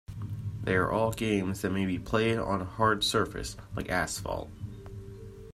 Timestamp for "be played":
1.85-2.39